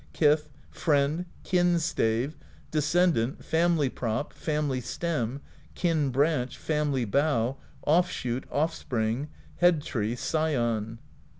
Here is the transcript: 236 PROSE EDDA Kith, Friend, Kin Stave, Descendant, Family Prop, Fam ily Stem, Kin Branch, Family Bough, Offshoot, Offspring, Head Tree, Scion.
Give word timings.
236 0.13 0.19
PROSE 0.23 0.39
EDDA 0.41 0.73
Kith, 0.73 0.81
Friend, 0.81 1.25
Kin 1.43 1.79
Stave, 1.79 2.35
Descendant, 2.71 3.45
Family 3.45 3.87
Prop, 3.87 4.33
Fam 4.33 4.65
ily 4.65 4.81
Stem, 4.81 5.41
Kin 5.75 6.09
Branch, 6.09 6.57
Family 6.57 7.05
Bough, 7.05 7.57
Offshoot, 7.85 8.45
Offspring, 8.51 9.29
Head 9.57 9.83
Tree, 9.83 10.15
Scion. 10.15 10.97